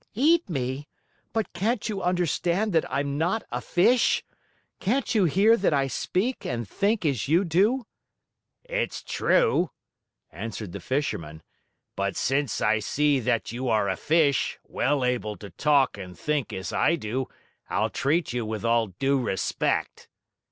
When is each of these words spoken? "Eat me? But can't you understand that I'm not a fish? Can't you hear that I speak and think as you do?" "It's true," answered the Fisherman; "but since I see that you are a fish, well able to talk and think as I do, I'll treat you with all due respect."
"Eat 0.15 0.49
me? 0.49 0.87
But 1.31 1.53
can't 1.53 1.87
you 1.87 2.01
understand 2.01 2.73
that 2.73 2.91
I'm 2.91 3.19
not 3.19 3.43
a 3.51 3.61
fish? 3.61 4.23
Can't 4.79 5.13
you 5.13 5.25
hear 5.25 5.55
that 5.55 5.73
I 5.75 5.85
speak 5.85 6.43
and 6.43 6.67
think 6.67 7.05
as 7.05 7.27
you 7.27 7.45
do?" 7.45 7.85
"It's 8.63 9.03
true," 9.03 9.69
answered 10.31 10.71
the 10.71 10.79
Fisherman; 10.79 11.43
"but 11.95 12.15
since 12.15 12.61
I 12.61 12.79
see 12.79 13.19
that 13.19 13.51
you 13.51 13.67
are 13.69 13.87
a 13.87 13.95
fish, 13.95 14.57
well 14.63 15.05
able 15.05 15.37
to 15.37 15.51
talk 15.51 15.99
and 15.99 16.17
think 16.17 16.51
as 16.51 16.73
I 16.73 16.95
do, 16.95 17.27
I'll 17.69 17.91
treat 17.91 18.33
you 18.33 18.43
with 18.43 18.65
all 18.65 18.87
due 18.87 19.19
respect." 19.19 20.09